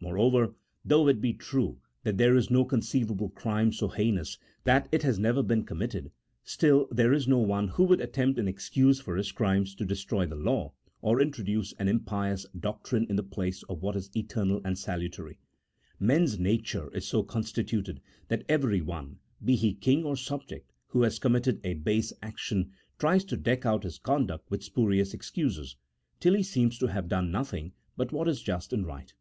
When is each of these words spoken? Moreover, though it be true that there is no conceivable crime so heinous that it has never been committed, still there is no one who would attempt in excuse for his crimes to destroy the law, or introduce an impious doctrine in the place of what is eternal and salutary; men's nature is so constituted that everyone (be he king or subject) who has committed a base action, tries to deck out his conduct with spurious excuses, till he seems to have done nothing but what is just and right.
Moreover, 0.00 0.52
though 0.84 1.06
it 1.06 1.20
be 1.20 1.32
true 1.32 1.78
that 2.02 2.18
there 2.18 2.34
is 2.34 2.50
no 2.50 2.64
conceivable 2.64 3.28
crime 3.28 3.72
so 3.72 3.86
heinous 3.86 4.36
that 4.64 4.88
it 4.90 5.04
has 5.04 5.16
never 5.16 5.44
been 5.44 5.62
committed, 5.62 6.10
still 6.42 6.88
there 6.90 7.12
is 7.12 7.28
no 7.28 7.38
one 7.38 7.68
who 7.68 7.84
would 7.84 8.00
attempt 8.00 8.36
in 8.40 8.48
excuse 8.48 8.98
for 8.98 9.14
his 9.14 9.30
crimes 9.30 9.76
to 9.76 9.84
destroy 9.84 10.26
the 10.26 10.34
law, 10.34 10.72
or 11.02 11.22
introduce 11.22 11.72
an 11.74 11.86
impious 11.86 12.44
doctrine 12.58 13.06
in 13.08 13.14
the 13.14 13.22
place 13.22 13.62
of 13.68 13.80
what 13.80 13.94
is 13.94 14.10
eternal 14.16 14.60
and 14.64 14.76
salutary; 14.76 15.38
men's 16.00 16.36
nature 16.36 16.92
is 16.92 17.06
so 17.06 17.22
constituted 17.22 18.00
that 18.26 18.42
everyone 18.48 19.20
(be 19.44 19.54
he 19.54 19.72
king 19.72 20.02
or 20.02 20.16
subject) 20.16 20.72
who 20.88 21.02
has 21.04 21.20
committed 21.20 21.60
a 21.62 21.74
base 21.74 22.12
action, 22.24 22.72
tries 22.98 23.24
to 23.24 23.36
deck 23.36 23.64
out 23.64 23.84
his 23.84 23.98
conduct 24.00 24.50
with 24.50 24.64
spurious 24.64 25.14
excuses, 25.14 25.76
till 26.18 26.34
he 26.34 26.42
seems 26.42 26.76
to 26.76 26.88
have 26.88 27.06
done 27.06 27.30
nothing 27.30 27.72
but 27.96 28.10
what 28.10 28.26
is 28.26 28.42
just 28.42 28.72
and 28.72 28.84
right. 28.84 29.14